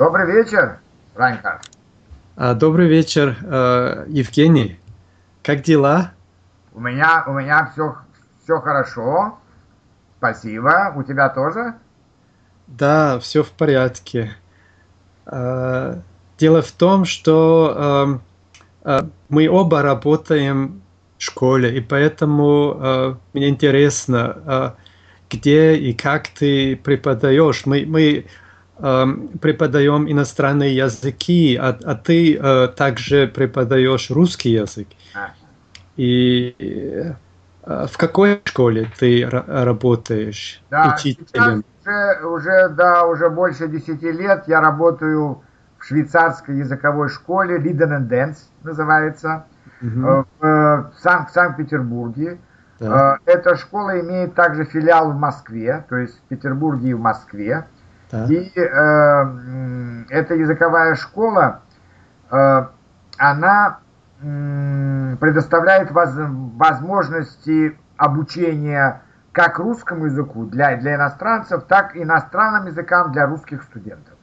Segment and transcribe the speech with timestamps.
[0.00, 0.78] Добрый вечер,
[1.14, 1.60] Райнхард.
[2.34, 4.80] А, добрый вечер, э, Евгений.
[5.42, 6.12] Как дела?
[6.72, 7.96] У меня, у меня все,
[8.42, 9.38] все хорошо.
[10.16, 10.94] Спасибо.
[10.96, 11.74] У тебя тоже?
[12.66, 14.34] Да, все в порядке.
[15.26, 15.96] Э,
[16.38, 18.22] дело в том, что
[18.86, 20.80] э, мы оба работаем
[21.18, 24.76] в школе, и поэтому мне интересно,
[25.28, 27.66] где и как ты преподаешь.
[27.66, 28.24] Мы, мы
[28.82, 29.06] э,
[29.40, 34.88] преподаем иностранные языки, а, а ты э, также преподаешь русский язык.
[35.96, 41.64] И э, в какой школе ты работаешь да, учителем?
[41.84, 45.42] Уже, уже, да, уже больше десяти лет я работаю
[45.78, 49.44] в швейцарской языковой школе Liden and Dance называется,
[49.82, 50.26] угу.
[50.40, 52.38] в, Сан- в Санкт-Петербурге.
[52.78, 53.18] Да.
[53.26, 57.66] Эта школа имеет также филиал в Москве, то есть в Петербурге и в Москве.
[58.10, 58.26] Да.
[58.26, 61.60] И э, эта языковая школа,
[62.30, 62.66] э,
[63.18, 63.78] она
[64.20, 73.12] э, предоставляет воз, возможности обучения как русскому языку для, для иностранцев, так и иностранным языкам
[73.12, 74.14] для русских студентов.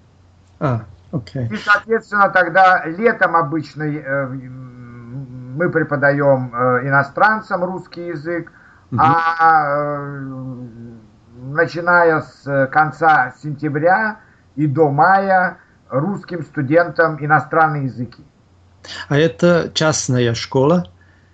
[0.60, 0.82] А,
[1.12, 1.48] окей.
[1.48, 8.52] И, соответственно, тогда летом обычно э, мы преподаем э, иностранцам русский язык,
[8.92, 9.02] угу.
[9.02, 10.97] а э,
[11.58, 14.20] начиная с конца сентября
[14.56, 15.58] и до мая
[15.90, 18.24] русским студентам иностранные языки.
[19.10, 20.90] А это частная школа?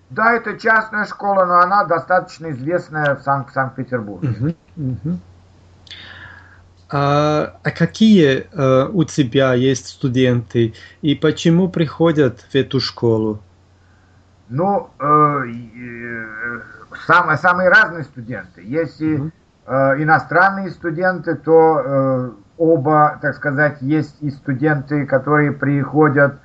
[0.09, 4.55] Да, это частная школа, но она достаточно известная в Сан- Санкт-Петербурге.
[4.75, 5.19] Угу, угу.
[6.89, 13.39] А, а какие э, у тебя есть студенты и почему приходят в эту школу?
[14.49, 16.61] Ну, э, э,
[17.07, 18.61] самые, самые разные студенты.
[18.63, 19.31] Если угу.
[19.65, 26.35] Э, иностранные студенты, то э, оба, так сказать, есть и студенты, которые приходят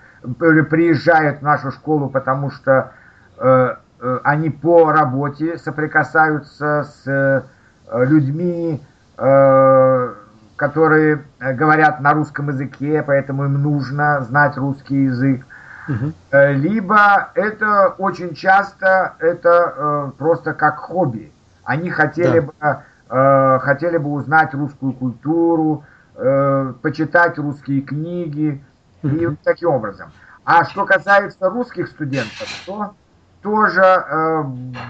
[0.40, 2.92] или приезжают в нашу школу, потому что
[3.38, 3.74] э,
[4.22, 7.44] они по работе соприкасаются с
[7.92, 8.80] людьми,
[9.16, 15.44] которые говорят на русском языке, поэтому им нужно знать русский язык.
[15.88, 16.12] Угу.
[16.30, 21.32] Либо это очень часто это просто как хобби.
[21.64, 22.46] Они хотели да.
[22.46, 28.62] бы э, хотели бы узнать русскую культуру, э, почитать русские книги
[29.02, 30.10] и таким образом.
[30.44, 32.94] А что касается русских студентов, то
[33.42, 34.42] тоже э,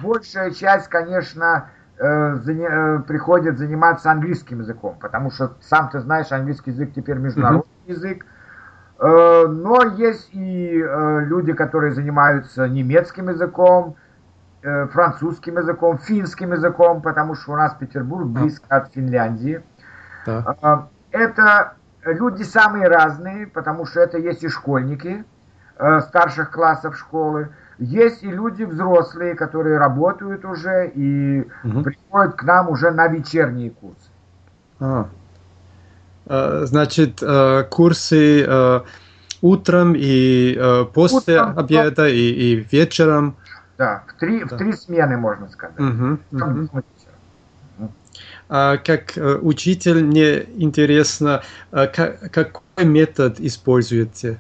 [0.03, 1.69] большая часть, конечно,
[1.99, 7.17] э, заня, э, приходит заниматься английским языком, потому что сам ты знаешь, английский язык теперь
[7.17, 7.93] международный угу.
[7.93, 8.25] язык.
[9.01, 13.97] Э, но есть и э, люди, которые занимаются немецким языком,
[14.63, 19.63] э, французским языком, финским языком, потому что у нас Петербург близко от Финляндии.
[20.27, 20.89] Да.
[21.11, 21.75] Это
[22.05, 25.25] люди самые разные, потому что это есть и школьники
[26.09, 31.83] старших классов школы, есть и люди взрослые, которые работают уже и угу.
[31.83, 34.11] приходят к нам уже на вечерние курсы.
[34.81, 35.09] А.
[36.27, 38.81] Э, значит, э, курсы э,
[39.41, 40.59] утром и
[40.93, 43.37] после утром, обеда и, и вечером.
[43.79, 44.57] Да, в три, да.
[44.57, 45.79] в три смены, можно сказать.
[45.79, 46.83] Угу, угу.
[48.51, 49.13] А как
[49.43, 54.39] учитель, мне интересно, как, какой метод используете?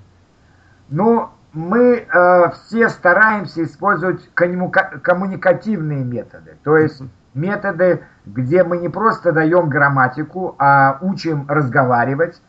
[0.88, 6.56] Ну, мы э, все стараемся использовать коммуника коммуникативные методы.
[6.62, 7.02] То есть
[7.34, 12.40] методы, где мы не просто даем грамматику, а учим разговаривать.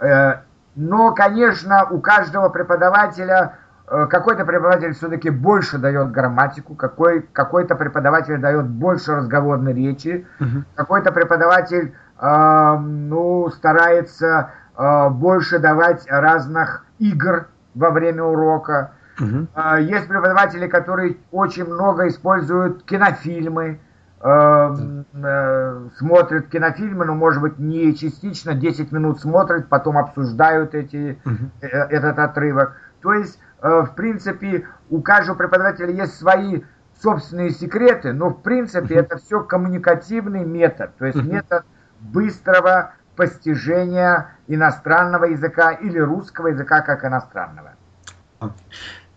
[0.00, 0.40] Э,
[0.74, 3.61] но, конечно, у каждого преподавателя э,
[4.06, 10.64] какой-то преподаватель все-таки больше дает грамматику, какой, какой-то преподаватель дает больше разговорной речи, угу.
[10.74, 18.92] какой-то преподаватель э, ну, старается э, больше давать разных игр во время урока.
[19.20, 19.48] Угу.
[19.54, 23.78] Э, есть преподаватели, которые очень много используют кинофильмы,
[24.24, 31.18] Эм, э, смотрят кинофильмы, но, может быть, не частично, 10 минут смотрят, потом обсуждают эти,
[31.60, 32.76] э, этот отрывок.
[33.00, 36.62] То есть, э, в принципе, у каждого преподавателя есть свои
[37.00, 41.64] собственные секреты, но, в принципе, это все коммуникативный метод, то есть метод
[42.00, 47.74] быстрого постижения иностранного языка или русского языка как иностранного.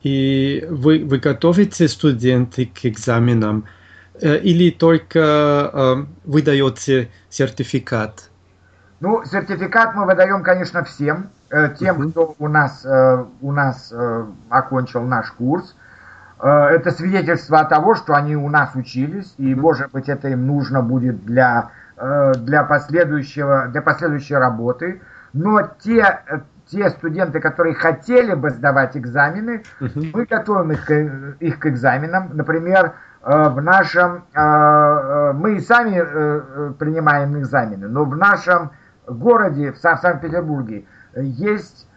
[0.03, 3.65] И вы, вы готовите студенты к экзаменам?
[4.21, 8.30] Э, или только э, выдаете сертификат?
[9.06, 12.10] Ну, сертификат мы выдаем, конечно, всем, э, тем, uh-huh.
[12.10, 12.84] кто у нас,
[13.40, 13.94] у нас
[14.50, 15.75] окончил наш курс.
[16.40, 21.24] Это свидетельство того, что они у нас учились, и, может быть, это им нужно будет
[21.24, 25.00] для э, для последующего, для последующей работы.
[25.34, 26.22] Но те,
[26.72, 30.12] те студенты, которые хотели бы сдавать экзамены, uh-huh.
[30.16, 30.90] мы готовим их,
[31.42, 32.31] их к экзаменам.
[32.34, 38.72] Например, в нашем, мы и сами принимаем экзамены, но в нашем
[39.07, 40.86] городе, в Санкт-Петербурге,
[41.16, 41.88] есть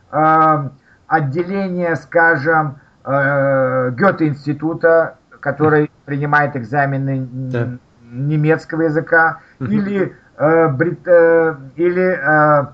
[1.07, 7.79] отделение, скажем, Гёте-института, который принимает экзамены да.
[8.11, 9.71] немецкого языка, угу.
[9.71, 12.67] или, э, брит, э, или э,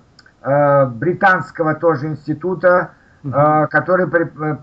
[0.42, 2.90] э, британского тоже института,
[3.22, 3.34] угу.
[3.34, 4.56] э, который при, при,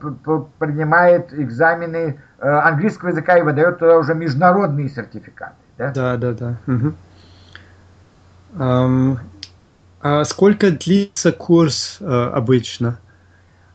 [0.59, 5.55] принимает экзамены э, английского языка и выдает туда уже международные сертификаты.
[5.77, 6.33] Да, да, да.
[6.33, 6.55] да.
[6.67, 6.93] Угу.
[8.53, 9.17] Um,
[10.03, 12.97] а сколько длится курс э, обычно?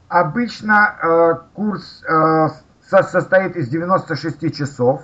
[0.09, 2.49] Обычно э, курс э,
[2.81, 5.03] состоит из 96 часов,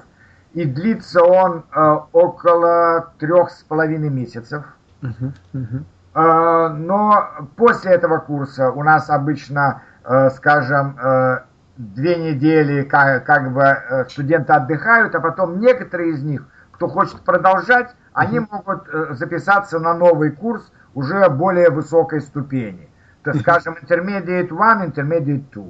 [0.52, 4.64] и длится он э, около трех с половиной месяцев.
[5.02, 5.84] Uh-huh, uh-huh.
[6.14, 11.38] Э, но после этого курса у нас обычно, э, скажем, э,
[11.76, 17.20] две недели как, как бы э, студенты отдыхают, а потом некоторые из них, кто хочет
[17.22, 17.94] продолжать.
[18.12, 22.88] Они могут э, записаться на новый курс уже более высокой ступени.
[23.24, 25.64] То, скажем, Intermediate 1, Intermediate 2.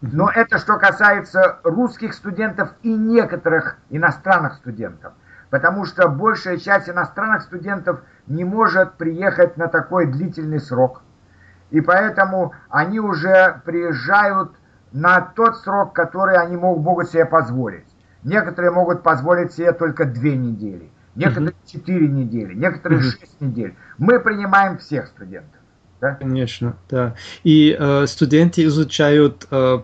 [0.00, 5.12] Но это что касается русских студентов и некоторых иностранных студентов.
[5.50, 11.02] Потому что большая часть иностранных студентов не может приехать на такой длительный срок.
[11.70, 14.52] И поэтому они уже приезжают
[14.92, 17.86] на тот срок, который они могут себе позволить.
[18.22, 23.74] Некоторые могут позволить себе только две недели, некоторые четыре недели, некоторые шесть недель.
[23.98, 25.60] Мы принимаем всех студентов.
[26.00, 26.14] Да?
[26.14, 27.14] Конечно, да.
[27.42, 29.80] И э, студенты изучают, э,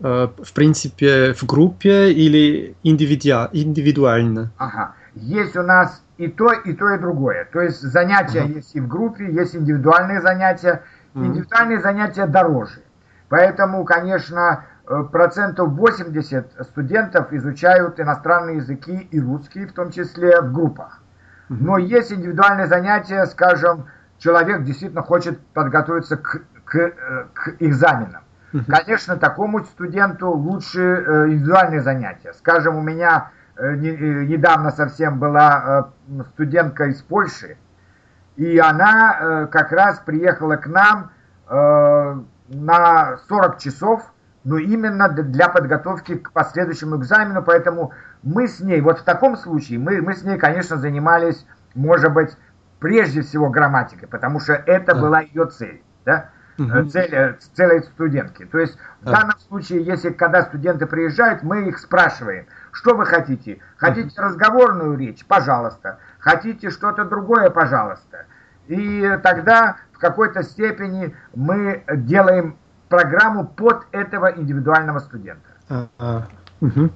[0.00, 3.48] э, в принципе, в группе или индивиду...
[3.52, 4.50] индивидуально?
[4.56, 4.94] Ага.
[5.14, 7.48] Есть у нас и то, и то, и другое.
[7.52, 8.54] То есть занятия ага.
[8.54, 10.82] есть и в группе, есть индивидуальные занятия.
[11.14, 12.82] Индивидуальные занятия дороже.
[13.28, 14.64] Поэтому, конечно,
[15.12, 21.02] процентов 80 студентов изучают иностранные языки и русский, в том числе в группах.
[21.48, 23.86] Но есть индивидуальные занятия, скажем,
[24.18, 28.22] человек действительно хочет подготовиться к, к, э, к экзаменам.
[28.68, 32.32] Конечно, такому студенту лучше э, индивидуальные занятия.
[32.34, 35.90] Скажем, у меня э, недавно совсем была
[36.34, 37.56] студентка из Польши,
[38.36, 41.10] и она как раз приехала к нам
[41.48, 44.02] на 40 часов,
[44.44, 47.92] но именно для подготовки к последующему экзамену, поэтому
[48.22, 52.36] мы с ней, вот в таком случае, мы, мы с ней, конечно, занимались, может быть,
[52.78, 55.00] прежде всего грамматикой, потому что это да.
[55.00, 55.82] была ее цель.
[56.04, 56.30] Да?
[56.58, 56.88] Угу.
[56.88, 58.44] Цель, э, цель студентки.
[58.46, 59.20] То есть в да.
[59.20, 63.60] данном случае, если когда студенты приезжают, мы их спрашиваем, что вы хотите?
[63.76, 64.28] Хотите угу.
[64.28, 65.24] разговорную речь?
[65.26, 65.98] Пожалуйста.
[66.18, 67.50] Хотите что-то другое?
[67.50, 68.26] Пожалуйста.
[68.68, 72.56] И тогда в какой-то степени мы делаем
[72.90, 75.48] программу под этого индивидуального студента.
[75.70, 76.26] А, а,
[76.60, 76.90] угу.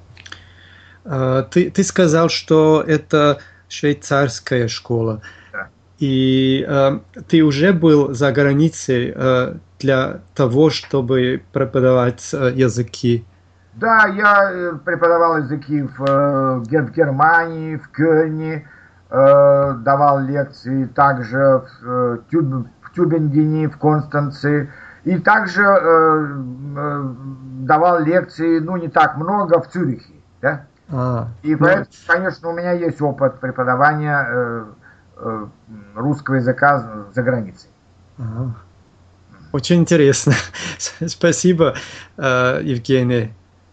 [1.05, 3.39] а, ты, ты сказал, что это
[3.69, 5.23] швейцарская школа.
[6.01, 6.99] И э,
[7.29, 13.25] ты уже был за границей э, для того, чтобы преподавать э, языки?
[13.75, 18.69] Да, я э, преподавал языки в, э, в Германии, в Кёльне,
[19.09, 22.19] э, давал лекции также в, э,
[22.83, 24.71] в Тюбингене, в Констанции.
[25.05, 26.43] И также э,
[26.77, 27.15] э,
[27.61, 30.15] давал лекции, ну, не так много, в Цюрихе.
[30.41, 30.67] Да?
[30.91, 31.59] А, и ну...
[31.59, 34.65] поэтому, конечно, у меня есть опыт преподавания э,
[35.17, 35.47] Э,
[35.95, 37.71] русского языка за границей.
[38.19, 38.55] Ага.
[39.53, 40.33] Очень интересно.
[41.07, 41.75] Спасибо,
[42.17, 43.33] э, Евгений,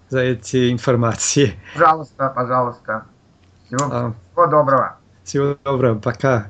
[0.09, 1.53] за эти информации.
[1.73, 3.05] Пожалуйста, пожалуйста.
[3.65, 4.13] Всего, а.
[4.31, 4.97] всего доброго.
[5.23, 5.99] Всего доброго.
[5.99, 6.49] Пока.